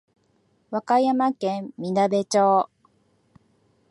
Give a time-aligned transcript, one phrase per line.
[0.71, 2.71] 和歌山県みなべ町